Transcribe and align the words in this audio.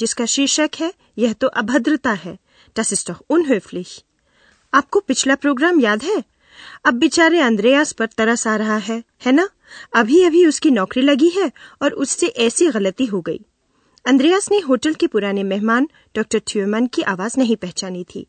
जिसका 0.00 0.26
शीर्षक 0.26 0.70
है, 0.80 0.94
यह 1.18 1.32
तो 1.32 1.46
अभद्रता 1.46 2.12
है 2.12 2.38
unhöflich. 3.32 4.00
आपको 4.74 5.00
पिछला 5.00 5.34
प्रोग्राम 5.34 5.80
याद 5.80 6.02
है? 6.02 6.24
अब 6.84 6.94
बेचारे 6.94 7.40
अंद्रयास 7.40 7.92
पर 7.92 8.06
तरस 8.06 8.46
आ 8.46 8.56
रहा 8.56 8.76
है 8.76 9.04
है 9.26 9.32
ना? 9.32 9.48
अभी 9.94 10.22
अभी 10.22 10.46
उसकी 10.46 10.70
नौकरी 10.70 11.02
लगी 11.02 11.28
है 11.28 11.52
और 11.82 11.92
उससे 11.92 12.26
ऐसी 12.26 12.68
गलती 12.68 13.04
हो 13.04 13.20
गई। 13.20 13.40
अंद्रयास 14.06 14.50
ने 14.50 14.58
होटल 14.58 14.94
के 14.94 15.06
पुराने 15.06 15.42
मेहमान, 15.42 15.88
डॉक्टर 16.16 16.40
थ्योमन 16.40 16.86
की 16.86 17.02
आवाज़ 17.02 17.34
नहीं 17.38 17.56
पहचानी 17.56 18.04
थी। 18.04 18.26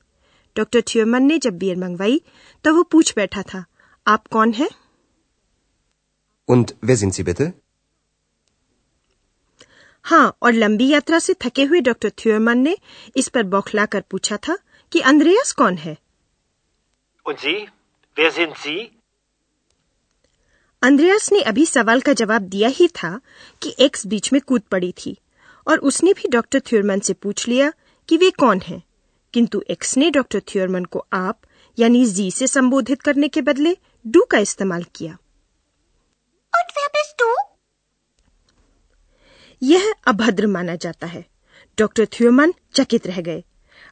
डॉक्टर 0.57 0.81
थ्योमन 0.81 1.23
ने 1.23 1.37
जब 1.37 1.57
बियर 1.57 1.77
मंगवाई 1.77 2.21
तो 2.63 2.73
वो 2.73 2.83
पूछ 2.83 3.13
बैठा 3.15 3.41
था, 3.41 3.65
आप 4.07 4.27
कौन 4.27 4.53
है? 4.53 4.69
Und 6.49 6.65
wer 6.65 6.95
sind 6.95 7.11
Sie 7.11 7.23
bitte? 7.27 7.51
हाँ 10.09 10.37
और 10.41 10.53
लंबी 10.53 10.87
यात्रा 10.87 11.19
से 11.19 11.33
थके 11.41 11.63
हुए 11.63 11.79
डॉक्टर 11.81 12.09
थ्योमन 12.19 12.57
ने 12.57 12.77
इस 13.17 13.27
पर 13.27 13.43
बौखला 13.45 13.85
कर 13.85 14.03
पूछा 14.11 14.37
था 14.47 14.57
कि 14.91 14.99
अंद्रयास 15.01 15.51
कौन 15.51 15.77
है 15.77 15.97
Und 17.25 17.39
Sie? 17.39 17.57
Wer 18.17 18.31
sind 18.31 18.55
Sie? 18.57 18.79
अंद्रयास 20.81 21.31
ने 21.31 21.41
अभी 21.41 21.65
सवाल 21.65 22.01
का 22.01 22.13
जवाब 22.13 22.41
दिया 22.49 22.67
ही 22.69 22.87
था 22.95 23.19
कि 23.61 23.75
एक्स 23.79 24.05
बीच 24.07 24.31
में 24.33 24.41
कूद 24.41 24.61
पड़ी 24.71 24.91
थी 24.97 25.15
और 25.67 25.79
उसने 25.89 26.13
भी 26.13 26.29
डॉक्टर 26.31 26.59
थ्योरमन 26.59 26.99
से 26.99 27.13
पूछ 27.13 27.47
लिया 27.47 27.71
कि 28.09 28.17
वे 28.17 28.29
कौन 28.39 28.61
हैं 28.67 28.81
किंतु 29.33 29.61
एक्स 29.69 29.95
ने 29.97 30.09
डॉक्टर 30.11 30.41
थ्योरमन 30.47 30.85
को 30.85 31.05
आप 31.13 31.41
यानी 31.77 32.05
जी 32.11 32.29
से 32.31 32.47
संबोधित 32.47 33.01
करने 33.01 33.27
के 33.27 33.41
बदले 33.41 33.75
डू 34.05 34.23
का 34.31 34.37
इस्तेमाल 34.47 34.83
किया 34.95 35.17
Und 36.53 36.73
wer 36.77 36.89
bist 36.95 37.15
du? 37.21 37.29
यह 39.63 39.93
अभद्र 40.07 40.47
माना 40.47 40.75
जाता 40.75 41.07
है। 41.07 41.25
डॉक्टर 41.79 42.05
थ्योमन 42.05 42.53
चकित 42.73 43.07
रह 43.07 43.21
गए। 43.21 43.43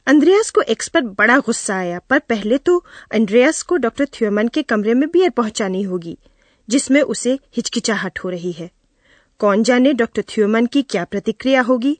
अंद्रयास 0.06 0.50
को 0.50 0.60
एक्स 0.60 0.88
पर 0.88 1.00
बड़ा 1.00 1.38
गुस्सा 1.38 1.76
आया, 1.76 1.98
पर 1.98 2.18
पहले 2.18 2.58
तो 2.58 2.84
अंद्रयास 3.14 3.62
को 3.62 3.76
डॉक्टर 3.76 4.04
थ्योमन 4.04 4.48
के 4.48 4.62
कमरे 4.62 4.94
में 4.94 5.08
बियर 5.08 5.30
पहुंचानी 5.30 5.82
होगी, 5.82 6.18
जिसमें 6.68 7.02
उसे 7.02 7.38
हिचकिचाहट 7.56 8.18
हो 8.18 8.28
रही 8.28 8.52
है। 8.52 8.70
कौन 9.38 9.62
जाने 9.62 9.92
डॉक्टर 9.92 10.22
थ्योमन 10.22 10.66
की 10.66 10.82
क्या 10.82 11.04
प्रतिक्रिया 11.04 11.60
होगी? 11.60 11.98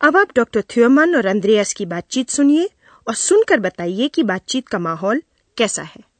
अब 0.00 0.16
आप 0.16 0.28
डॉक्टर 0.36 0.62
थ्योमन 0.62 1.16
और 1.16 1.26
अंद्रयास 1.26 1.72
की 1.72 1.86
बातचीत 1.86 2.30
सुनिए 2.30 2.70
और 3.08 3.14
सुनकर 3.14 3.60
बताइए 3.60 4.08
कि 4.08 4.22
बातचीत 4.22 4.68
का 4.68 4.78
माहौल 4.78 5.22
कैसा 5.56 5.82
है। 5.82 6.14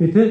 bitte? 0.00 0.30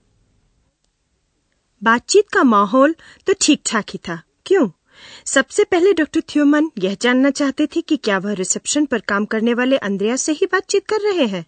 बातचीत 1.81 2.29
का 2.33 2.43
माहौल 2.43 2.95
तो 3.27 3.33
ठीक 3.41 3.61
ठाक 3.65 3.89
ही 3.89 3.99
था 4.07 4.21
क्यों 4.45 4.67
सबसे 5.25 5.63
पहले 5.63 5.93
डॉक्टर 5.93 6.21
थ्योमन 6.29 6.69
यह 6.79 6.97
जानना 7.01 7.29
चाहते 7.29 7.67
थे 7.75 7.81
कि 7.81 7.97
क्या 7.97 8.17
वह 8.17 8.33
रिसेप्शन 8.33 8.85
पर 8.85 8.99
काम 9.07 9.25
करने 9.25 9.53
वाले 9.53 9.77
अंद्रया 9.89 10.15
से 10.15 10.31
ही 10.31 10.45
बातचीत 10.51 10.87
कर 10.87 11.01
रहे 11.01 11.25
हैं 11.27 11.45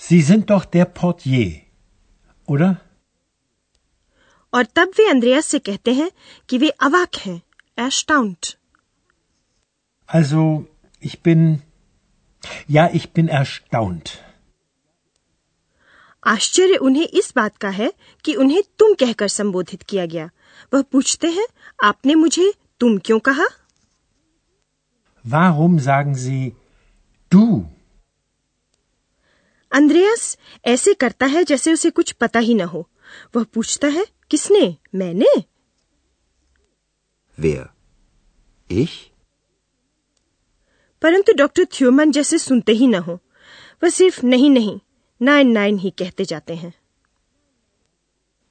Sie 0.00 0.20
sind 0.22 0.44
doch 0.46 0.64
der 0.66 0.84
Portier, 0.94 1.50
oder? 2.48 2.74
और 4.52 4.64
तब 4.76 4.92
वे 4.98 5.06
अंद्रयास 5.08 5.46
से 5.46 5.58
कहते 5.58 5.92
हैं 5.92 6.10
कि 6.48 6.58
वे 6.58 6.68
अवाक 6.82 7.16
हैं 7.16 7.40
एस्टाउंट 7.78 8.54
Also, 10.08 10.42
ich 11.02 11.14
bin, 11.22 11.62
ja, 12.68 12.90
ich 12.92 13.06
bin 13.12 13.28
erstaunt. 13.28 14.10
आश्चर्य 16.24 16.76
उन्हें 16.76 17.06
इस 17.08 17.32
बात 17.36 17.56
का 17.56 17.68
है 17.70 17.92
कि 18.24 18.34
उन्हें 18.34 18.62
तुम 18.78 18.94
कहकर 18.94 19.28
संबोधित 19.28 19.82
किया 19.82 20.06
गया 20.06 20.30
वह 20.72 20.82
पूछते 20.82 21.30
हैं 21.30 21.46
आपने 21.84 22.14
मुझे 22.14 22.52
तुम 22.80 22.98
क्यों 22.98 23.18
कहा 23.18 23.46
Warum 25.24 25.76
sagen 25.80 26.16
Sie 26.16 26.40
du? 27.32 27.44
अंद्रयास 29.72 30.36
ऐसे 30.64 30.94
करता 30.94 31.26
है 31.26 31.42
जैसे 31.44 31.72
उसे 31.72 31.90
कुछ 31.90 32.12
पता 32.12 32.38
ही 32.38 32.54
न 32.54 32.60
हो 32.72 32.88
वह 33.36 33.44
पूछता 33.44 33.88
है 33.88 34.06
किसने 34.30 34.76
मैंने 34.94 35.32
Wer? 37.38 37.64
Ich? 38.70 38.94
परंतु 41.02 41.32
डॉक्टर 41.32 41.64
थ्योमन 41.72 42.10
जैसे 42.10 42.38
सुनते 42.38 42.72
ही 42.72 42.86
न 42.86 42.94
हो 42.94 43.18
वह 43.82 43.90
सिर्फ़ 43.90 44.24
नहीं 44.26 44.50
नहीं 44.50 44.78
नाइन 45.20 45.50
नाइन 45.52 45.78
ही 45.78 45.90
कहते 45.98 46.24
जाते 46.24 46.54
हैं 46.56 46.72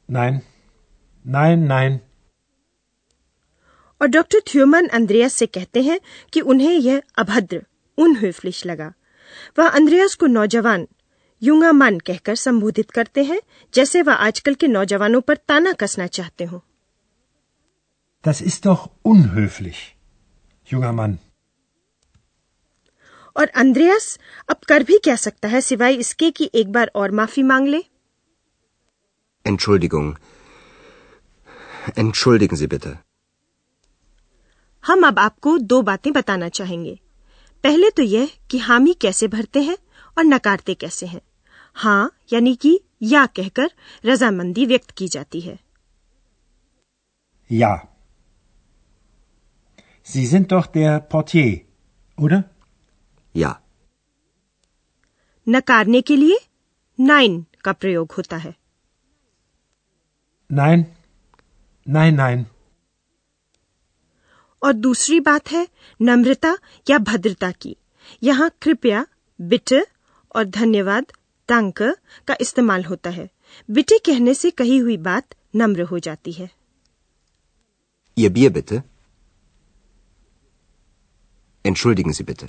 Nein, 0.09 0.39
nein, 1.25 1.61
nein. 1.67 1.93
और 4.01 4.07
डॉक्टर 4.07 4.39
थ्योमन 4.47 4.87
अंद्रयास 4.97 5.33
से 5.33 5.45
कहते 5.47 5.81
हैं 5.83 5.99
कि 6.33 6.41
उन्हें 6.53 6.71
यह 6.71 7.01
अभद्र 7.17 7.61
उनहूफलिश 7.97 8.65
लगा 8.65 8.91
वह 9.59 9.67
अंद्रयास 9.69 10.15
को 10.15 10.27
नौजवान 10.27 10.87
युंगा 11.41 11.71
मन 11.71 11.99
कहकर 12.07 12.35
संबोधित 12.35 12.91
करते 12.91 13.23
हैं 13.23 13.39
जैसे 13.73 14.01
वह 14.01 14.13
आजकल 14.27 14.55
के 14.63 14.67
नौजवानों 14.67 15.21
पर 15.21 15.37
ताना 15.47 15.73
कसना 15.83 16.07
चाहते 16.19 16.45
हो 16.45 16.61
Das 18.23 18.39
ist 18.49 18.65
doch 18.65 18.83
unhöflich, 19.03 19.79
junger 20.67 20.91
Mann. 20.99 21.15
और 23.35 23.47
अंद्रयास 23.61 24.17
अब 24.49 24.59
कर 24.67 24.83
भी 24.83 24.97
क्या 25.03 25.15
सकता 25.15 25.47
है 25.47 25.61
सिवाय 25.61 25.93
इसके 26.03 26.29
कि 26.31 26.49
एक 26.55 26.71
बार 26.71 26.91
और 26.95 27.11
माफ़ी 27.21 27.43
मांग 27.43 27.67
ले 27.67 27.83
Entschuldigung. 29.45 30.11
Entschuldigen 31.97 32.59
Sie 32.59 32.67
bitte. 32.73 32.91
हम 34.83 35.07
अब 35.07 35.19
आपको 35.19 35.57
दो 35.71 35.81
बातें 35.81 36.11
बताना 36.13 36.47
चाहेंगे 36.49 36.99
पहले 37.63 37.89
तो 37.97 38.03
यह 38.03 38.29
कि 38.51 38.57
हामी 38.59 38.93
कैसे 39.01 39.27
भरते 39.27 39.61
हैं 39.61 39.77
और 40.17 40.23
नकारते 40.23 40.73
कैसे 40.73 41.05
हैं 41.05 41.21
हाँ 41.75 42.11
यानी 42.33 42.55
कि 42.55 42.79
या 43.01 43.25
कहकर 43.25 43.69
रजामंदी 44.05 44.65
व्यक्त 44.65 44.91
की 44.97 45.07
जाती 45.07 45.41
है 45.41 45.57
या 47.49 47.73
Sie 50.07 50.25
sind 50.25 50.47
doch 50.51 50.65
der 50.73 50.99
Portier, 51.11 51.51
oder? 52.17 52.43
Ja. 53.35 53.53
नकारने 55.47 56.01
के 56.01 56.15
लिए 56.15 56.37
नाइन 56.99 57.45
का 57.63 57.71
प्रयोग 57.73 58.11
होता 58.17 58.37
है 58.37 58.53
Nein, 60.49 60.83
nein, 61.87 62.15
nein. 62.17 62.43
और 64.61 64.73
दूसरी 64.73 65.19
बात 65.19 65.51
है 65.51 65.67
नम्रता 65.99 66.55
या 66.87 66.97
भद्रता 67.09 67.51
की 67.51 67.75
यहाँ 68.23 68.49
कृपया 68.61 69.05
बिटे 69.39 69.81
और 70.35 70.45
धन्यवाद 70.49 71.11
तांक 71.49 71.81
का 72.27 72.35
इस्तेमाल 72.41 72.83
होता 72.85 73.09
है 73.09 73.29
बिटे 73.69 73.97
कहने 74.05 74.33
से 74.33 74.51
कही 74.51 74.77
हुई 74.77 74.97
बात 75.09 75.35
नम्र 75.55 75.83
हो 75.83 75.99
जाती 75.99 76.31
है 76.31 76.49
Ihr 78.17 78.29
Bier 78.33 78.49
bitte. 78.55 78.77
Entschuldigen 81.65 82.13
Sie 82.13 82.23
bitte. 82.23 82.47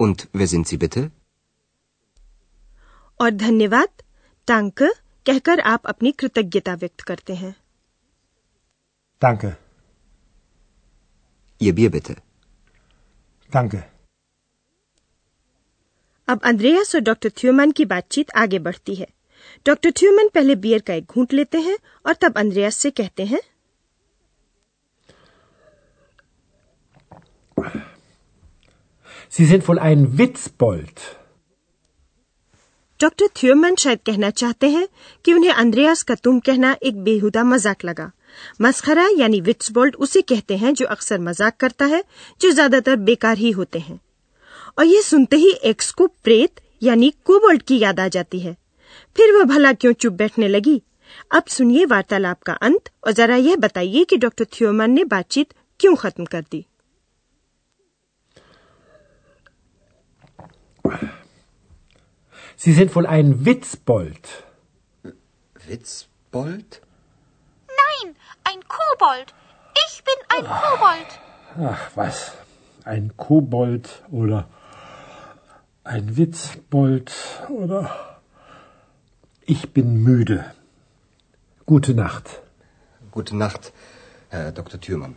Und 0.00 0.28
wer 0.32 0.46
sind 0.46 0.66
Sie 0.68 0.78
bitte? 0.78 1.10
और 3.20 3.30
धन्यवाद 3.30 4.02
टांक 4.48 4.82
कहकर 5.26 5.60
आप 5.60 5.86
अपनी 5.86 6.12
कृतज्ञता 6.12 6.74
व्यक्त 6.74 7.00
करते 7.00 7.34
हैं 7.34 7.54
Danke. 9.22 9.50
Ihr 11.60 11.74
Bier 11.78 11.90
bitte. 11.90 12.14
Danke. 13.52 13.82
अब 16.28 16.40
अंद्रेयास 16.44 16.94
और 16.94 17.00
डॉक्टर 17.00 17.30
थ्यूमन 17.38 17.70
की 17.72 17.84
बातचीत 17.84 18.30
आगे 18.36 18.58
बढ़ती 18.58 18.94
है 18.94 19.06
डॉक्टर 19.66 19.90
थ्यूमन 20.00 20.28
पहले 20.34 20.54
बियर 20.64 20.80
का 20.86 20.94
एक 20.94 21.12
घूंट 21.14 21.32
लेते 21.32 21.60
हैं 21.60 21.76
और 22.06 22.14
तब 22.22 22.38
अंद्रेयास 22.38 22.76
से 22.76 22.90
कहते 22.90 23.24
हैं 23.26 23.40
Sie 29.32 29.44
sind 29.44 29.66
wohl 29.68 29.78
ein 29.80 30.18
Witzbold. 30.18 31.00
Doctor 33.00 33.26
Thomann 33.36 33.74
शायद 33.74 33.98
कहना 34.06 34.28
चाहते 34.32 34.68
हैं 34.70 34.86
कि 35.24 35.32
उन्हें 35.32 35.50
अंद्रयास 35.52 36.02
का 36.02 36.14
तुम 36.14 36.38
कहना 36.40 36.76
एक 36.82 37.02
बेहुदा 37.04 37.42
मज़ाक 37.44 37.84
लगा 37.84 38.10
मस्खरा 38.60 39.06
यानी 39.18 39.40
विट्सबोल्ड 39.40 39.96
उसे 39.96 40.22
कहते 40.22 40.56
हैं 40.56 40.72
जो 40.74 40.86
अक्सर 40.86 41.18
मज़ाक 41.20 41.56
करता 41.56 41.84
है 41.84 42.02
जो 42.40 42.50
ज़्यादातर 42.50 42.96
बेकार 43.00 43.36
ही 43.38 43.50
होते 43.50 43.78
हैं 43.78 43.98
और 44.78 44.84
ये 44.84 45.02
सुनते 45.02 45.36
ही 45.36 45.50
एक्स 45.64 45.92
को 45.92 46.06
प्रेत 46.24 46.60
यानी 46.82 47.10
कोबोल्ड 47.26 47.62
की 47.62 47.78
याद 47.78 48.00
आ 48.00 48.08
जाती 48.08 48.40
है 48.40 48.56
फिर 49.16 49.32
वह 49.36 49.44
भला 49.44 49.72
क्यों 49.74 49.92
चुप 49.94 50.12
बैठने 50.14 50.48
लगी 50.48 50.80
अब 51.32 51.44
सुनिए 51.48 51.84
वार्तालाप 51.84 52.42
का 52.42 52.52
अंत 52.62 52.90
और 53.06 53.12
जरा 53.12 53.36
यह 53.38 53.56
बताइए 53.58 54.04
कि 54.04 54.16
डॉक्टर 54.16 54.46
थ्योमन 54.52 54.90
ने 54.90 55.04
बातचीत 55.06 55.54
क्यों 55.80 55.94
खत्म 55.96 56.24
कर 56.24 56.44
दी 56.50 56.64
Sie 62.56 62.72
sind 62.72 62.94
wohl 62.94 63.06
ein 63.06 63.44
Witzbold. 63.44 64.44
Witzbold? 65.66 66.82
Nein, 67.68 68.16
ein 68.44 68.60
Kobold. 68.66 69.34
Ich 69.86 70.02
bin 70.04 70.14
ein 70.36 70.44
Kobold. 70.44 71.20
Ach, 71.60 71.90
was? 71.94 72.32
Ein 72.84 73.16
Kobold 73.16 74.02
oder 74.10 74.48
ein 75.84 76.16
Witzbold 76.16 77.12
oder 77.48 78.20
ich 79.42 79.72
bin 79.72 80.02
müde. 80.02 80.44
Gute 81.64 81.94
Nacht. 81.94 82.42
Gute 83.10 83.36
Nacht, 83.36 83.72
Herr 84.28 84.52
Dr. 84.52 84.80
Thürmann. 84.80 85.16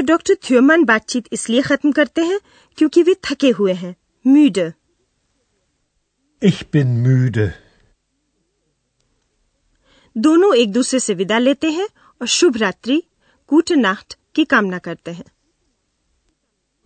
तो 0.00 0.04
doctor 0.06 0.34
थ्योमन 0.44 0.84
बातचीत 0.84 1.24
इसलिए 1.32 1.62
खत्म 1.62 1.90
करते 1.92 2.22
हैं 2.24 2.38
क्योंकि 2.78 3.02
वे 3.02 3.14
थके 3.24 3.48
हुए 3.50 3.72
हैं 3.72 3.94
म्यूड 4.24 4.58
Ich 6.42 6.60
bin 6.74 6.94
müde. 7.06 7.44
दोनों 10.16 10.54
एक 10.54 10.72
दूसरे 10.72 11.00
से 11.00 11.14
विदा 11.14 11.38
लेते 11.38 11.70
हैं 11.70 11.88
और 12.20 12.26
शुभ 12.26 12.56
रात्रि 12.56 13.02
गुड 13.50 13.72
नाcht 13.80 14.16
की 14.34 14.44
कामना 14.44 14.78
करते 14.78 15.10
हैं 15.10 15.24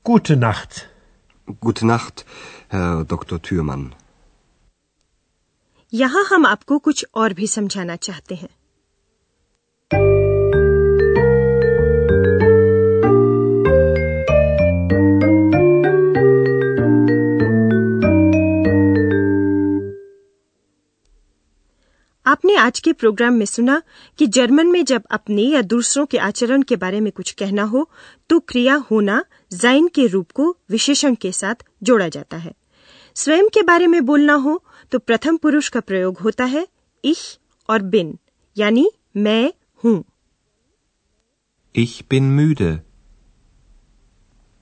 Gute 0.06 0.36
Nacht. 0.40 0.82
Gute 1.62 1.84
Nacht, 1.84 2.26
Herr 2.74 3.04
Dr. 3.14 3.38
Thürmann. 3.38 3.88
यहाँ 5.92 6.24
हम 6.24 6.46
आपको 6.46 6.78
कुछ 6.78 7.06
और 7.14 7.32
भी 7.32 7.46
समझाना 7.46 7.96
चाहते 7.96 8.34
हैं 8.34 8.48
आपने 22.54 22.66
आज 22.66 22.78
के 22.80 22.92
प्रोग्राम 22.92 23.34
में 23.34 23.44
सुना 23.46 23.80
कि 24.18 24.26
जर्मन 24.34 24.66
में 24.70 24.84
जब 24.84 25.04
अपने 25.10 25.42
या 25.42 25.60
दूसरों 25.62 26.04
के 26.06 26.18
आचरण 26.18 26.62
के 26.62 26.76
बारे 26.76 27.00
में 27.00 27.10
कुछ 27.12 27.30
कहना 27.38 27.62
हो 27.70 27.88
तो 28.30 28.38
क्रिया 28.48 28.74
होना 28.90 29.24
जाइन 29.52 29.88
के 29.94 30.06
रूप 30.06 30.30
को 30.30 30.46
विशेषण 30.70 31.14
के 31.22 31.32
साथ 31.32 31.64
जोड़ा 31.82 32.08
जाता 32.08 32.36
है 32.36 32.52
स्वयं 33.16 33.48
के 33.54 33.62
बारे 33.62 33.86
में 33.86 34.04
बोलना 34.06 34.34
हो 34.44 34.62
तो 34.92 34.98
प्रथम 34.98 35.36
पुरुष 35.36 35.68
का 35.68 35.80
प्रयोग 35.80 36.18
होता 36.18 36.44
है 36.52 36.66
इश 37.04 37.22
और 37.68 37.82
बिन 37.94 38.18
यानी 38.56 38.90
मैं 39.16 39.52
हूँ 39.84 40.02
Ich 41.74 41.94
bin 42.08 42.28
müde. 42.36 42.68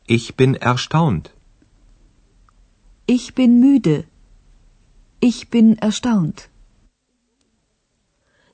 Ich 0.09 0.29
bin 0.37 0.55
erstaunt. 0.71 1.29
Ich 3.09 3.27
bin 3.35 3.61
müde. 3.61 3.99
Ich 5.23 5.43
bin 5.51 5.77
erstaunt. 5.89 6.52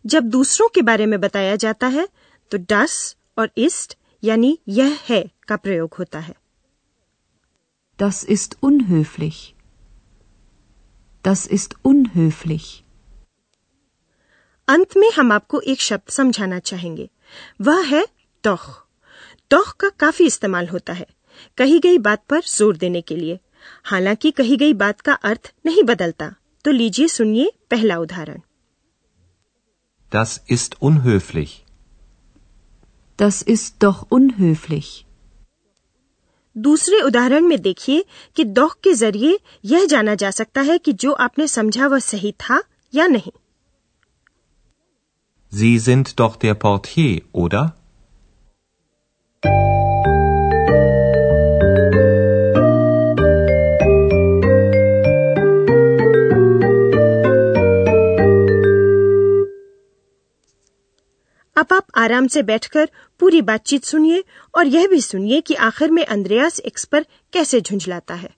जब 0.04 0.28
दूसरों 0.30 0.68
के 0.68 0.82
बारे 0.82 1.06
में 1.06 1.20
बताया 1.20 1.56
जाता 1.56 1.86
है 1.88 2.08
तो 2.52 2.58
डस 2.70 3.16
और 3.38 3.50
इस्ट 3.58 3.96
यानी 4.22 4.58
यह 4.68 4.98
है 5.08 5.22
का 5.48 5.56
प्रयोग 5.56 5.94
होता 5.94 6.18
है। 6.18 6.34
Das 7.98 8.18
ist 8.28 8.54
unhöflich. 8.62 9.38
Das 11.24 11.40
ist 11.50 11.74
unhöflich. 11.84 12.66
अंत 14.68 14.96
में 14.96 15.10
हम 15.10 15.32
आपको 15.32 15.60
एक 15.62 15.80
शब्द 15.80 16.10
समझाना 16.10 16.58
चाहेंगे। 16.60 17.08
वह 17.60 17.84
है 17.86 18.04
तोह 18.44 18.66
तोह 19.50 19.72
का 19.80 19.88
काफ़ी 19.98 20.26
इस्तेमाल 20.26 20.68
होता 20.68 20.92
है 20.92 21.06
कही 21.58 21.78
गई 21.78 21.98
बात 22.00 22.24
पर 22.30 22.40
ज़ोर 22.48 22.76
देने 22.76 23.00
के 23.00 23.16
लिए। 23.16 23.38
हालाँकि 23.84 24.30
कही 24.30 24.56
गई 24.56 24.74
बात 24.76 25.00
का 25.00 25.12
अर्थ 25.24 25.52
नहीं 25.66 25.82
बदलता 25.82 26.34
तो 26.64 26.70
लीजिए 26.70 27.08
सुनिए 27.08 27.52
पहला 27.70 27.98
उदाहरण। 27.98 28.40
Das 30.12 30.40
ist 30.48 30.76
unhöflich. 30.82 31.64
Das 33.18 33.42
ist 33.42 33.82
doch 33.82 34.06
unhöflich. 34.10 35.04
दूसरे 36.56 37.00
उदाहरण 37.00 37.44
में 37.44 37.60
देखिए 37.62 38.04
कि 38.36 38.44
दोह 38.44 38.70
के 38.84 38.92
ज़रिए 38.94 39.38
यह 39.64 39.84
जाना 39.84 40.14
जा 40.14 40.30
सकता 40.30 40.60
है 40.60 40.78
कि 40.78 40.92
जो 40.92 41.12
आपने 41.12 41.46
समझा 41.48 41.86
वह 41.86 41.98
सही 41.98 42.32
था 42.32 42.62
या 42.94 43.06
नहीं 43.06 43.32
Sie 45.52 45.78
sind 45.78 46.08
doch 46.20 46.36
der 46.36 46.54
Portier, 46.54 47.20
oder? 47.32 47.77
अब 61.60 61.72
आप 61.72 61.86
आराम 61.96 62.26
से 62.34 62.42
बैठकर 62.42 62.90
पूरी 63.20 63.40
बातचीत 63.42 63.84
सुनिए 63.84 64.24
और 64.54 64.66
यह 64.66 64.86
भी 64.88 65.00
सुनिए 65.00 65.40
कि 65.40 65.54
आखिर 65.68 65.90
में 65.90 66.04
अंद्रयास 66.06 66.60
एक्स 66.60 66.84
पर 66.84 67.06
कैसे 67.32 67.60
झुंझलाता 67.60 68.14
है 68.14 68.36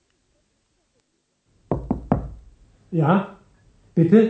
Ja, 2.92 3.16
bitte? 3.96 4.20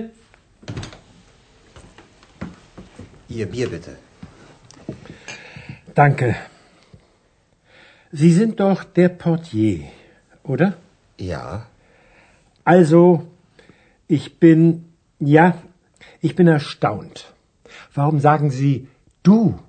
Ihr 3.30 3.46
Bier 3.52 3.68
bitte. 3.68 3.92
Danke. 5.94 6.34
Sie 8.12 8.32
sind 8.32 8.60
doch 8.60 8.82
der 8.98 9.08
Portier, 9.22 9.78
oder? 10.44 10.68
Ja, 11.18 11.44
Also, 12.66 13.26
ich 14.10 14.38
bin, 14.38 14.94
ja, 15.20 15.54
ich 16.20 16.34
bin 16.36 16.46
erstaunt. 16.46 17.32
Warum 17.93 18.19
sagen 18.19 18.51
Sie 18.51 18.87
du? 19.23 19.59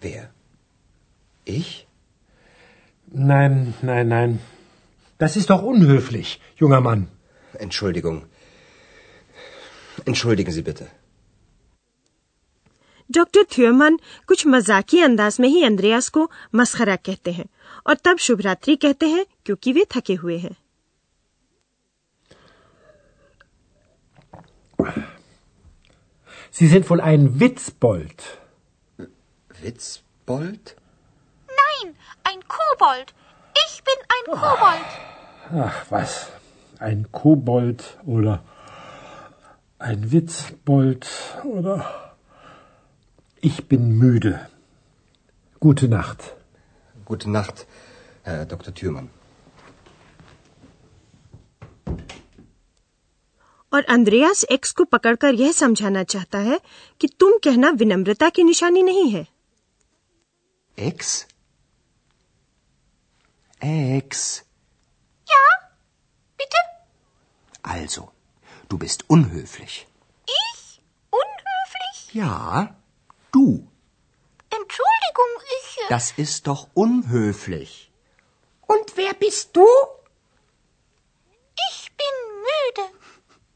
wer? 0.00 0.30
Ich? 1.44 1.86
Nein, 3.06 3.74
nein, 3.82 4.08
nein. 4.08 4.38
Das 5.18 5.36
ist 5.36 5.50
doch 5.50 5.62
unhöflich, 5.62 6.40
junger 6.56 6.80
Mann. 6.80 7.08
Entschuldigung. 7.54 8.22
Entschuldigen 10.04 10.52
Sie 10.52 10.62
bitte. 10.62 10.86
Doctor 13.10 13.44
थ्योमन 13.52 13.98
कुछ 14.26 14.46
मजाकी 14.46 15.00
अंदाज 15.00 15.36
में 15.40 15.48
ही 15.48 15.62
अंद्रयास 15.64 16.08
को 16.08 16.30
मस्खरा 16.54 16.96
कहते 16.96 17.32
हैं 17.32 17.46
और 17.86 17.94
तब 18.04 18.18
शुभरात्रि 18.18 18.76
कहते 18.76 19.06
हैं 19.08 19.24
क्योंकि 19.44 19.72
वे 19.72 19.84
थके 19.90 20.14
हुए 20.14 20.38
हैं 20.38 20.56
Sie 26.55 26.67
sind 26.67 26.87
wohl 26.91 27.01
ein 27.01 27.39
Witzbold. 27.39 28.37
Witzbold? 29.59 30.75
Nein, 31.47 31.95
ein 32.23 32.47
Kobold. 32.47 33.15
Ich 33.65 33.83
bin 33.83 33.95
ein 34.13 34.39
Kobold. 34.39 34.85
Ach, 35.51 35.85
was? 35.89 36.31
Ein 36.77 37.11
Kobold 37.11 37.97
oder 38.05 38.43
ein 39.79 40.11
Witzbold 40.11 41.09
oder 41.43 42.13
ich 43.41 43.67
bin 43.67 43.97
müde. 43.97 44.47
Gute 45.59 45.87
Nacht. 45.87 46.35
Gute 47.03 47.31
Nacht, 47.31 47.65
Herr 48.21 48.45
Dr. 48.45 48.75
Thürmann. 48.75 49.09
और 53.72 53.84
अंद्रयास 53.94 54.44
x 54.52 54.72
को 54.72 54.84
पकड़कर 54.92 55.34
यह 55.34 55.52
समझाना 55.52 56.02
चाहता 56.12 56.38
है 56.50 56.60
कि 57.00 57.08
तुम 57.20 57.38
कहना 57.44 57.70
विनम्रता 57.82 58.28
की 58.38 58.42
निशानी 58.52 58.82
नहीं 58.82 59.10
है 59.10 59.26
Ex? 60.78 61.26
Ex. 63.60 64.44
Ja, 65.26 65.44
bitte? 66.38 66.60
Also, 67.62 68.10
du 68.68 68.78
bist 68.78 69.02
unhöflich. 69.08 69.86
Ich? 70.26 70.80
Unhöflich? 71.12 72.14
Ja, 72.14 72.76
du. 73.32 73.46
Entschuldigung, 74.50 75.34
ich. 75.58 75.78
äh, 75.82 75.88
Das 75.88 76.12
ist 76.16 76.46
doch 76.46 76.68
unhöflich. 76.74 77.90
Und 78.68 78.96
wer 78.96 79.12
bist 79.14 79.56
du? 79.56 79.66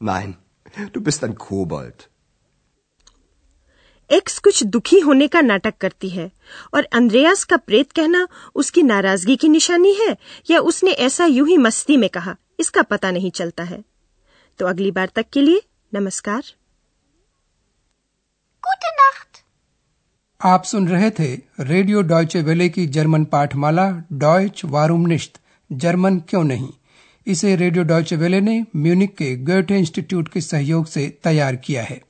Nein, 0.04 0.32
du 0.78 0.98
bist 0.98 1.24
ein 1.24 1.32
Kobold. 1.32 2.02
X 4.10 4.38
कुछ 4.38 4.64
दुखी 4.64 5.00
होने 5.00 5.28
का 5.28 5.40
नाटक 5.40 5.78
करती 5.80 6.08
है। 6.08 6.32
और 6.74 6.84
अंद्रयास 6.84 7.44
का 7.44 7.56
प्रेत 7.56 7.92
कहना 7.92 8.28
उसकी 8.54 8.82
नाराज़गी 8.82 9.36
की 9.36 9.48
निशानी 9.48 9.94
है? 9.94 10.16
या 10.50 10.60
उसने 10.60 10.90
ऐसा 10.90 11.24
यूँ 11.24 11.48
ही 11.48 11.56
मस्ती 11.56 11.96
में 11.96 12.10
कहा 12.10 12.36
इसका 12.60 12.82
पता 12.82 13.10
नहीं 13.10 13.30
चलता 13.30 13.62
है? 13.62 13.84
तो 14.58 14.66
अगली 14.66 14.90
बार 14.90 15.10
तक 15.14 15.26
के 15.32 15.42
लिए 15.42 15.62
नमस्कार। 15.94 16.42
Gute 18.60 19.20
Nacht. 19.20 19.46
आप 20.40 20.64
सुन 20.64 20.88
रहे 20.88 21.10
थे 21.10 21.42
रेडियो 21.60 22.02
डॉयचे 22.02 22.42
वेले 22.42 22.68
की 22.68 22.86
जर्मन 22.86 23.24
पाठमाला 23.24 24.02
डॉयच 24.12 24.64
वारूम 24.64 25.06
निश्त 25.06 25.40
जर्मन 25.72 26.18
क्यों 26.18 26.44
नहीं? 26.44 26.68
इसे 27.28 27.56
रेडियो 27.56 27.84
डॉयचे 27.84 28.16
वेले 28.16 28.40
ने 28.40 28.64
म्यूनिक 28.76 29.16
के 29.16 29.36
गोएटे 29.36 29.78
इंस्टीट्यूट 29.78 30.28
के 30.28 30.40
सहयोग 30.40 30.86
से 30.86 31.08
तैयार 31.24 31.56
किया 31.56 31.82
है। 31.82 32.00